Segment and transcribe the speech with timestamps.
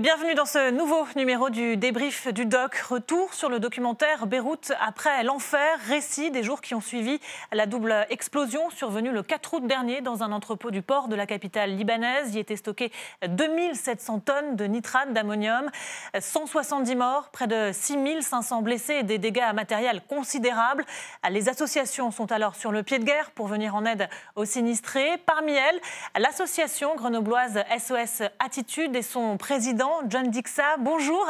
[0.00, 2.76] Bienvenue dans ce nouveau numéro du débrief du doc.
[2.76, 7.18] Retour sur le documentaire Beyrouth après l'enfer, récit des jours qui ont suivi
[7.50, 11.26] la double explosion survenue le 4 août dernier dans un entrepôt du port de la
[11.26, 12.32] capitale libanaise.
[12.36, 12.92] Y étaient stockés
[13.26, 15.68] 2700 tonnes de nitrate d'ammonium,
[16.16, 20.84] 170 morts, près de 6500 blessés et des dégâts matériels considérables.
[21.28, 25.18] Les associations sont alors sur le pied de guerre pour venir en aide aux sinistrés.
[25.26, 25.80] Parmi elles,
[26.16, 30.76] l'association grenobloise SOS Attitude et son président John Dixa.
[30.78, 31.26] Bonjour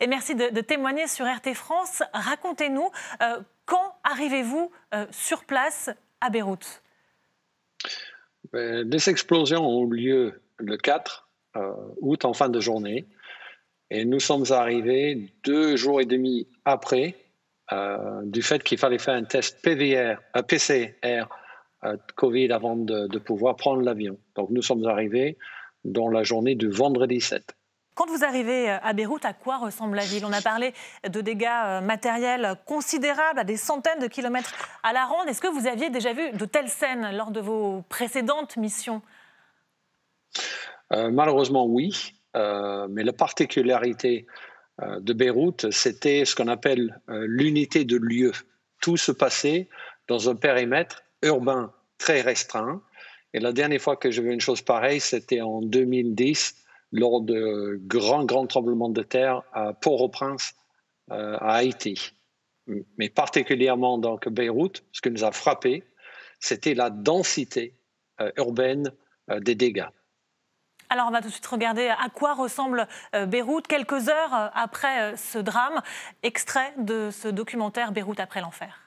[0.00, 2.02] et merci de, témoigner sur RT France.
[2.12, 2.90] Racontez-nous,
[3.22, 5.90] euh, quand arrivez-vous euh, sur place
[6.20, 6.82] à Beyrouth?
[8.52, 13.06] Ben, Les explosions ont eu lieu le 4 euh, août en fin de journée
[13.90, 17.16] et nous sommes arrivés deux jours et demi après
[18.24, 21.24] du fait qu'il fallait faire un test PVR, PCR
[22.14, 24.18] Covid avant de, de pouvoir prendre l'avion.
[24.36, 25.38] Donc nous sommes arrivés
[25.84, 27.56] dans la journée du vendredi 7.
[27.94, 30.24] Quand vous arrivez euh, à Beyrouth, à quoi ressemble la ville?
[30.24, 30.72] On a parlé
[31.08, 35.28] de dégâts euh, matériels considérables à des centaines de kilomètres à la ronde.
[35.28, 39.00] Est-ce que vous aviez déjà vu de telles scènes lors de vos précédentes missions?
[40.92, 42.14] Euh, Malheureusement, oui.
[42.34, 44.26] mais la particularité
[44.82, 48.32] de Beyrouth, c'était ce qu'on appelle l'unité de lieu.
[48.80, 49.68] Tout se passait
[50.08, 52.82] dans un périmètre urbain très restreint.
[53.34, 56.63] Et la dernière fois que j'ai vu une chose pareille, c'était en 2010
[56.94, 60.54] lors de grands, grands tremblements de terre à Port-au-Prince,
[61.10, 62.12] euh, à Haïti.
[62.96, 65.82] Mais particulièrement donc Beyrouth, ce qui nous a frappé,
[66.38, 67.74] c'était la densité
[68.20, 68.92] euh, urbaine
[69.28, 69.88] euh, des dégâts.
[70.88, 75.38] Alors on va tout de suite regarder à quoi ressemble Beyrouth quelques heures après ce
[75.38, 75.82] drame,
[76.22, 78.83] extrait de ce documentaire Beyrouth après l'enfer.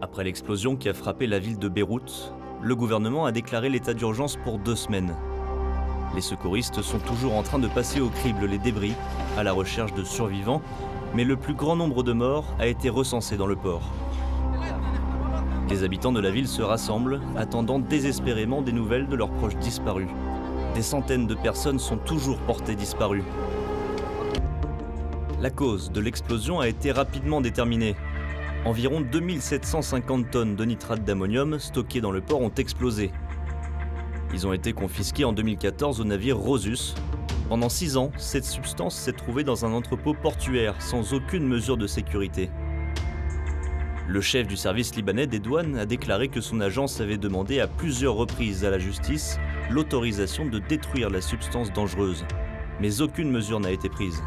[0.00, 2.32] Après l'explosion qui a frappé la ville de Beyrouth,
[2.62, 5.14] le gouvernement a déclaré l'état d'urgence pour deux semaines.
[6.14, 8.94] Les secouristes sont toujours en train de passer au crible les débris,
[9.36, 10.62] à la recherche de survivants,
[11.14, 13.82] mais le plus grand nombre de morts a été recensé dans le port.
[15.68, 20.08] Les habitants de la ville se rassemblent, attendant désespérément des nouvelles de leurs proches disparus.
[20.76, 23.24] Des centaines de personnes sont toujours portées disparues.
[25.40, 27.96] La cause de l'explosion a été rapidement déterminée.
[28.66, 33.10] Environ 2750 tonnes de nitrate d'ammonium stockées dans le port ont explosé.
[34.34, 36.94] Ils ont été confisqués en 2014 au navire Rosus.
[37.48, 41.86] Pendant six ans, cette substance s'est trouvée dans un entrepôt portuaire sans aucune mesure de
[41.86, 42.50] sécurité.
[44.06, 47.66] Le chef du service libanais des douanes a déclaré que son agence avait demandé à
[47.66, 49.38] plusieurs reprises à la justice
[49.70, 52.24] l'autorisation de détruire la substance dangereuse.
[52.80, 54.22] Mais aucune mesure n'a été prise.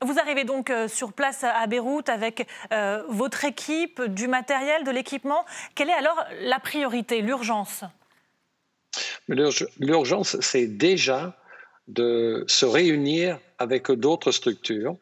[0.00, 4.90] Vous arrivez donc euh, sur place à Beyrouth avec euh, votre équipe, du matériel, de
[4.92, 5.44] l'équipement.
[5.74, 7.82] Quelle est alors la priorité, l'urgence?
[9.26, 11.36] L'urgence, c'est déjà
[11.88, 14.96] de se réunir avec d'autres structures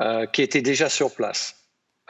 [0.00, 1.54] euh, qui étaient déjà sur place.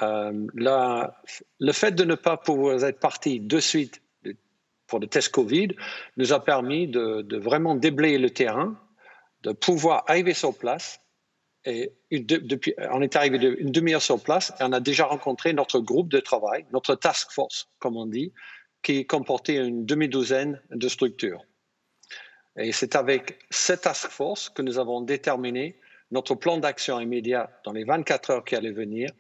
[0.00, 4.00] le fait de ne pas pouvoir être parti de suite
[4.86, 5.69] pour le test Covid
[6.16, 8.78] nous a permis de, vraiment déblayer le terrain,
[9.42, 11.00] de pouvoir arriver sur place
[11.64, 15.80] et depuis, on est arrivé une demi-heure sur place et on a déjà rencontré notre
[15.80, 18.32] groupe de travail, notre task force, comme on dit,
[18.84, 21.44] qui comportait une demi-douzaine de structures.
[22.56, 25.77] Et c'est avec cette task force que nous avons déterminé
[26.12, 29.10] notre plan d'action immédiat dans les 24 heures qui allaient venir,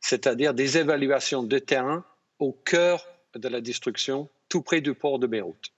[0.00, 2.04] c'est-à-dire des évaluations de terrain
[2.38, 5.72] au cœur de la destruction, tout près du port de Beyrouth.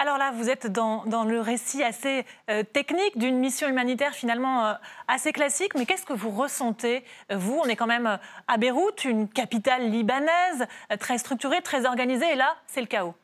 [0.00, 4.72] Alors là, vous êtes dans, le récit assez euh, technique d'une mission humanitaire finalement euh,
[5.08, 8.16] assez classique, mais qu'est-ce que vous ressentez Vous, on est quand même euh,
[8.46, 10.68] à Beyrouth, une capitale libanaise,
[11.00, 13.14] très structurée, très organisée, et là, c'est le chaos.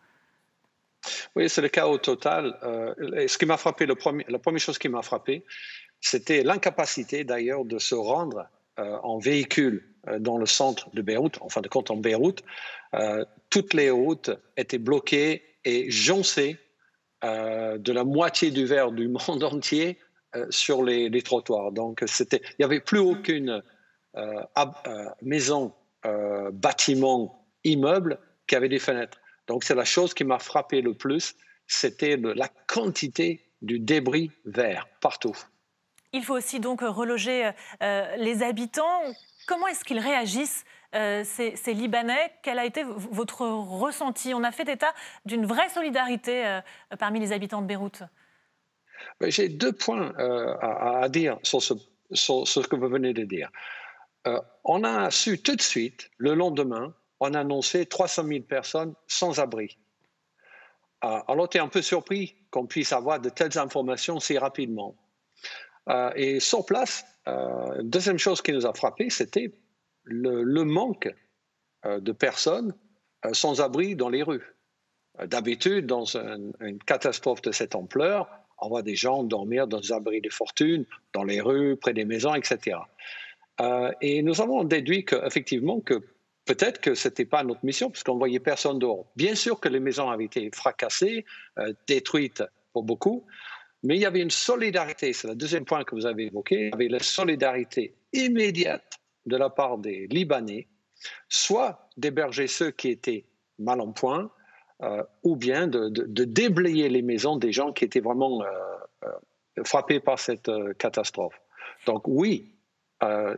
[1.36, 2.56] Oui, c'est le chaos total.
[2.60, 5.44] ce qui m'a frappé, le premier, la première chose qui m'a frappé,
[6.00, 8.48] c'était l'incapacité d'ailleurs de se rendre
[8.78, 12.42] en véhicule dans le centre de Beyrouth, en fin de compte en Beyrouth.
[13.50, 16.58] toutes les routes étaient bloquées et joncées
[17.24, 19.98] euh, de la moitié du verre du monde entier
[20.36, 21.72] euh, sur les, trottoirs.
[21.72, 23.62] Donc, c'était, il n'y avait plus aucune
[24.16, 24.42] euh,
[25.22, 25.72] maison,
[26.52, 29.18] bâtiment, immeuble qui avait des fenêtres.
[29.46, 31.34] Donc, c'est la chose qui m'a frappé le plus,
[31.66, 35.34] c'était la quantité du débris vert partout.
[36.14, 37.50] Il faut aussi donc reloger
[37.82, 39.02] euh, les habitants.
[39.46, 40.64] Comment est-ce qu'ils réagissent,
[40.94, 42.32] euh, ces, Libanais?
[42.42, 44.32] Quel a été votre ressenti?
[44.34, 44.94] On a fait état
[45.24, 46.60] d'une vraie solidarité euh,
[46.98, 48.02] parmi les habitants de Beyrouth.
[49.20, 50.12] Ben, j'ai deux points
[50.60, 51.74] à, dire sur ce,
[52.12, 53.50] sur ce, que vous venez de dire.
[54.64, 59.40] on a su tout de suite, le lendemain, on a annoncé 300 000 personnes sans
[59.40, 59.78] abri.
[61.02, 64.94] alors, tu es un peu surpris qu'on puisse avoir de telles informations si rapidement.
[65.88, 69.52] Euh, et sur place, euh, deuxième chose qui nous a frappé, c'était
[70.04, 71.08] le, manque
[71.86, 72.74] euh, de personnes
[73.32, 74.54] sans abri dans les rues.
[75.26, 78.28] D'habitude, dans une catastrophe de cette ampleur,
[78.58, 80.84] on voit des gens dormir dans des abris de fortune,
[81.14, 82.76] dans les rues, près des maisons, etc.
[84.00, 86.02] et nous avons déduit qu'effectivement, que
[86.44, 89.06] peut-être que ce n'était pas notre mission, puisqu'on ne voyait personne dehors.
[89.16, 91.24] Bien sûr que les maisons avaient été fracassées,
[91.86, 92.42] détruites
[92.72, 93.24] pour beaucoup,
[93.84, 96.70] mais il y avait une solidarité, c'est le deuxième point que vous avez évoqué, il
[96.70, 100.66] y avait la solidarité immédiate de la part des Libanais,
[101.28, 103.26] soit d'héberger ceux qui étaient
[103.58, 104.30] mal en point,
[104.82, 105.88] euh, ou bien de,
[106.24, 108.46] déblayer les maisons des gens qui étaient vraiment euh,
[109.04, 111.40] euh, frappés par cette catastrophe.
[111.86, 112.50] Donc oui,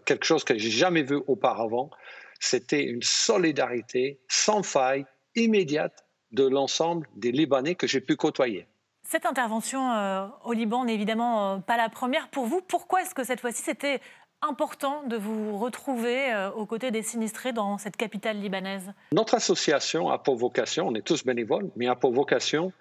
[0.04, 1.90] quelque chose que j'ai jamais vu auparavant,
[2.38, 5.04] c'était une solidarité sans faille,
[5.34, 8.68] immédiate de l'ensemble des Libanais que j'ai pu côtoyer.
[9.08, 12.60] Cette intervention euh, au Liban n'est évidemment euh, pas la première pour vous.
[12.60, 14.00] Pourquoi est-ce que cette fois-ci c'était
[14.42, 18.92] important de vous retrouver euh, aux côtés des sinistrés dans cette capitale libanaise?
[19.12, 22.72] Notre association a pour vocation, on est tous bénévoles, mais a pour vocation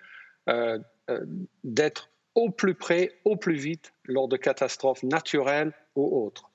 [1.64, 6.52] d'être au plus près, au plus vite lors de catastrophes naturelles ou autres.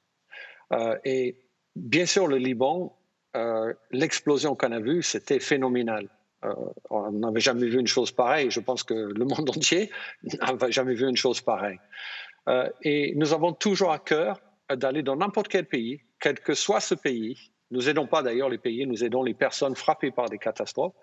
[1.05, 1.37] et
[1.75, 2.97] bien sûr, le Liban,
[3.91, 6.09] l'explosion qu'on a vue, c'était phénoménal.
[6.45, 6.55] Euh,
[6.89, 8.51] on n'avait jamais vu une chose pareille.
[8.51, 9.91] Je pense que le monde entier
[10.41, 11.79] n'avait jamais vu une chose pareille.
[12.49, 14.41] Euh, et nous avons toujours à cœur
[14.71, 17.53] d'aller dans n'importe quel pays, quel que soit ce pays.
[17.71, 20.95] Nous aidons pas d'ailleurs les pays, nous aidons les personnes frappées par des catastrophes.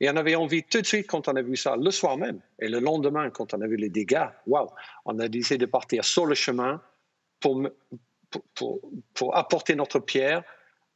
[0.00, 2.40] Et on avait envie tout de suite, quand on a vu ça le soir même,
[2.60, 4.68] et le lendemain, quand on a vu les dégâts, waouh,
[5.04, 6.80] on a décidé de partir sur le chemin
[7.40, 7.68] pour,
[8.54, 8.80] pour,
[9.14, 10.44] pour, apporter notre pierre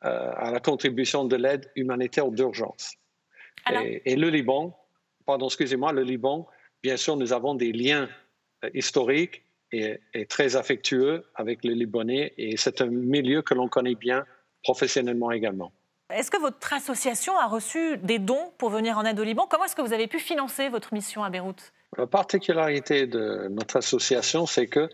[0.05, 2.95] euh, à la contribution de l'aide humanitaire d'urgence.
[3.71, 4.77] Et, le Liban,
[5.27, 6.47] pardon, excusez-moi, le Liban,
[6.83, 8.09] bien sûr, nous avons des liens
[8.65, 9.43] euh, historiques
[9.73, 9.99] et,
[10.29, 14.25] très affectueux avec les Libanais et c'est un milieu que l'on connaît bien
[14.63, 15.73] professionnellement également.
[16.11, 19.47] Est-ce que votre association a reçu des dons pour venir en aide au Liban?
[19.49, 21.73] Comment est-ce que vous avez pu financer votre mission à Beyrouth?
[21.97, 24.91] La particularité de notre association, c'est que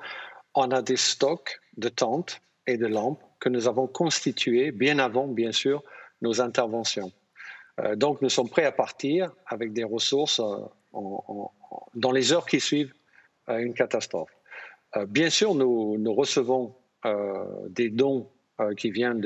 [0.55, 5.27] on a des stocks de tentes et de lampes que nous avons constitués bien avant,
[5.27, 5.83] bien sûr,
[6.21, 7.13] nos interventions.
[7.79, 11.01] Euh, donc, nous sommes prêts à partir avec des ressources euh,
[11.95, 12.93] dans les heures qui suivent
[13.49, 14.31] euh, une catastrophe.
[15.09, 16.75] bien sûr, nous, recevons
[17.71, 18.29] des dons
[18.77, 19.21] qui viennent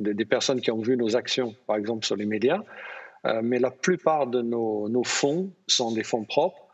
[0.00, 2.60] des personnes qui ont vu nos actions, par exemple sur les médias,
[3.42, 6.67] mais la plupart de nos, fonds sont des fonds propres.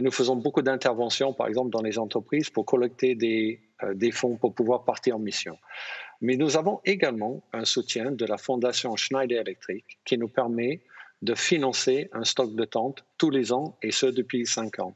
[0.00, 3.60] Nous faisons beaucoup d'interventions, par exemple, dans les entreprises pour collecter des,
[3.94, 5.56] des fonds pour pouvoir partir en mission.
[6.20, 10.80] Mais nous avons également un soutien de la Fondation Schneider Electric qui nous permet
[11.22, 14.94] de financer un stock de tentes tous les ans et ce depuis cinq ans.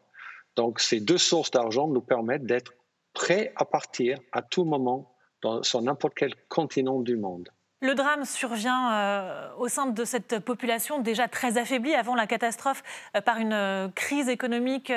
[0.56, 2.74] Donc ces deux sources d'argent nous permettent d'être
[3.12, 5.14] prêts à partir à tout moment
[5.62, 7.48] sur n'importe quel continent du monde.
[7.81, 12.83] Le drame survient euh, au sein de cette population déjà très affaiblie avant la catastrophe
[13.16, 14.93] euh, par une euh, crise économique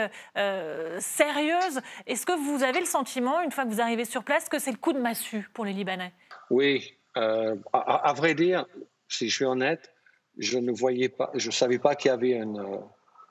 [1.00, 1.82] sérieuse.
[2.06, 4.72] Est-ce que vous avez le sentiment, une fois que vous arrivez sur place, que c'est
[4.72, 6.14] le coup de massue pour les Libanais?
[6.50, 6.94] Oui.
[7.16, 8.66] À, vrai dire,
[9.08, 9.92] si je suis honnête,
[10.38, 12.64] je ne voyais pas, je savais pas qu'il y avait une,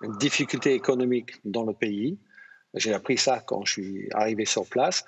[0.02, 2.18] une difficulté économique dans le pays.
[2.74, 5.04] J'ai appris ça quand je suis arrivé sur place.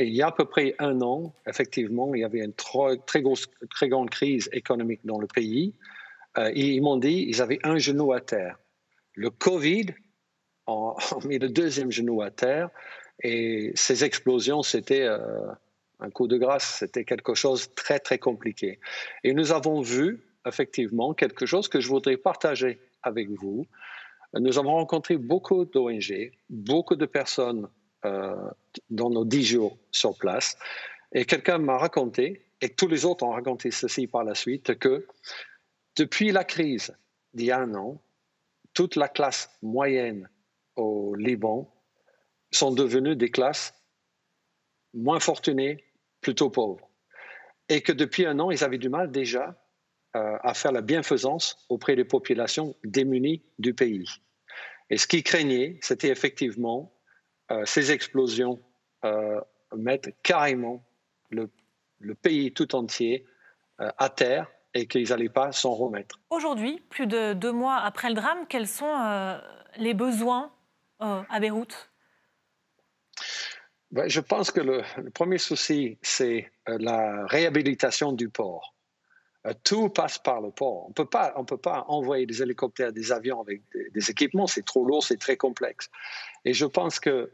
[0.00, 2.96] Et il y a à peu près un an, effectivement, il y avait une très,
[3.04, 5.74] très, grosse, très grande crise économique dans le pays.
[6.38, 8.58] Euh, ils m'ont dit ils avaient un genou à terre.
[9.14, 9.88] Le Covid
[10.66, 10.94] a
[11.26, 12.70] mis le deuxième genou à terre.
[13.22, 15.18] Et ces explosions, c'était euh,
[15.98, 18.80] un coup de grâce, c'était quelque chose de très, très compliqué.
[19.22, 23.66] Et nous avons vu, effectivement, quelque chose que je voudrais partager avec vous.
[24.32, 27.68] Nous avons rencontré beaucoup d'ONG, beaucoup de personnes
[28.02, 30.56] dans nos dix jours sur place.
[31.12, 35.06] Et quelqu'un m'a raconté, et tous les autres ont raconté ceci par la suite, que
[35.96, 36.96] depuis la crise
[37.34, 38.00] d'il y a un an,
[38.74, 40.28] toute la classe moyenne
[40.76, 41.72] au Liban
[42.50, 43.74] sont devenues des classes
[44.94, 45.84] moins fortunées,
[46.20, 46.88] plutôt pauvres.
[47.68, 49.56] Et que depuis un an, ils avaient du mal déjà
[50.16, 54.08] euh, à faire la bienfaisance auprès des populations démunies du pays.
[54.90, 56.92] Et ce qu'ils craignaient, c'était effectivement
[57.64, 58.60] ces explosions
[59.74, 60.84] mettre carrément
[61.30, 61.50] le,
[61.98, 63.24] le pays tout entier
[63.78, 66.20] à terre et qu'ils n'allaient pas s'en remettre.
[66.30, 69.38] Aujourd'hui, plus de deux mois après le drame, quels sont
[69.76, 70.52] les besoins
[71.00, 71.90] à Beyrouth?
[73.90, 78.74] Ben, je pense que le, premier souci, c'est euh, la réhabilitation du port.
[79.46, 80.86] Euh, tout passe par le port.
[80.86, 83.62] On ne peut pas envoyer des hélicoptères, des avions avec
[83.94, 85.88] des, équipements, c'est trop lourd, c'est très complexe.
[86.44, 87.32] Et je pense que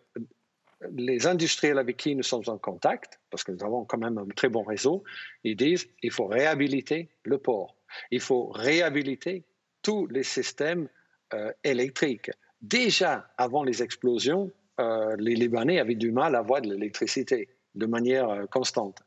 [0.93, 4.27] les industriels avec qui nous sommes en contact, parce que nous avons quand même un
[4.27, 5.03] très bon réseau,
[5.43, 7.77] ils disent il faut réhabiliter le port.
[8.11, 9.45] Il faut réhabiliter
[9.83, 10.89] tous les systèmes
[11.35, 12.31] euh, électriques.
[12.61, 17.87] Déjà, avant les explosions, euh, les Libanais avaient du mal à avoir de l'électricité de
[17.87, 19.03] manière constante.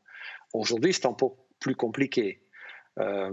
[0.52, 1.28] Aujourd'hui, c'est un peu
[1.60, 2.42] plus compliqué.
[2.98, 3.32] Euh,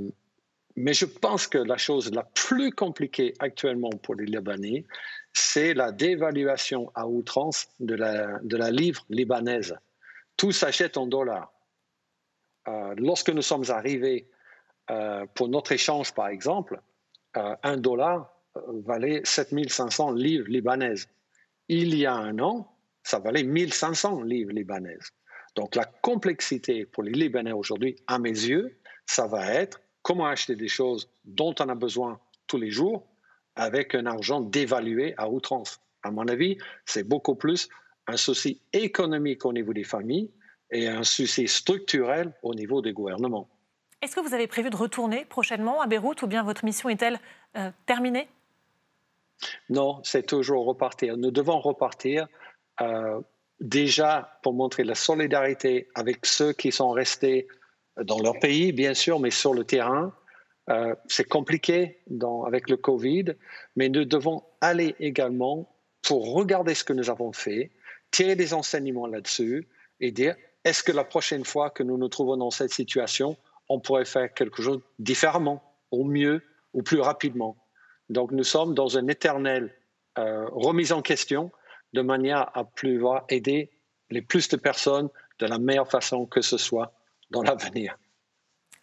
[0.76, 4.86] mais je pense que la chose la plus compliquée actuellement pour les Libanais,
[5.34, 9.76] c'est la dévaluation à outrance de la, de la livre libanaise.
[10.36, 11.52] Tout s'achète en dollars.
[12.98, 14.30] lorsque nous sommes arrivés
[15.34, 16.80] pour notre échange, par exemple,
[17.34, 18.32] un dollar
[18.86, 21.08] valait 7500 livres libanaises
[21.70, 22.72] il y a un an,
[23.04, 25.12] ça valait 1500 livres libanaises.
[25.56, 30.56] Donc la complexité pour les Libanais aujourd'hui, à mes yeux, ça va être comment acheter
[30.56, 33.08] des choses dont on a besoin tous les jours
[33.56, 35.82] avec un argent dévalué à outrance.
[36.04, 37.68] À mon avis, c'est beaucoup plus
[38.06, 40.30] un souci économique au niveau des familles
[40.72, 43.50] et un souci structurel au niveau des gouvernements.
[44.02, 47.20] Est-ce que vous avez prévu de retourner prochainement à Beyrouth ou bien votre mission est-elle
[47.58, 48.28] euh, terminée?
[49.70, 51.18] Non, c'est toujours repartir.
[51.18, 52.28] Nous devons repartir
[52.82, 53.20] euh,
[53.60, 57.48] déjà pour montrer la solidarité avec ceux qui sont restés
[58.04, 60.14] dans leur pays, bien sûr, mais sur le terrain.
[60.70, 62.00] Euh, c'est compliqué
[62.46, 63.36] avec le Covid,
[63.76, 67.72] mais nous devons aller également pour regarder ce que nous avons fait,
[68.12, 69.68] tirer des enseignements là-dessus
[70.00, 70.36] et dire
[70.66, 73.38] est-ce que la prochaine fois que nous nous trouvons dans cette situation,
[73.70, 77.56] on pourrait faire quelque chose différemment, au mieux ou plus rapidement?
[78.10, 79.74] Donc nous sommes dans une éternelle
[80.18, 81.52] euh, remise en question
[81.94, 83.70] de manière à pouvoir aider
[84.10, 86.92] les plus de personnes de la meilleure façon que ce soit
[87.30, 87.98] dans l'avenir.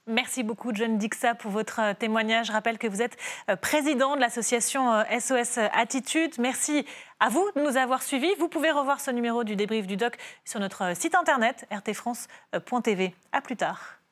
[0.06, 2.48] Merci beaucoup, John Dixa, pour votre euh, témoignage.
[2.48, 3.16] Je rappelle que vous êtes
[3.48, 6.32] euh, président de l'association SOS Attitude.
[6.38, 6.84] Merci
[7.20, 8.34] à vous de nous avoir suivis.
[8.38, 13.14] Vous pouvez revoir ce numéro du débrief du doc sur notre site internet rtfrance.tv.
[13.32, 14.03] À plus tard.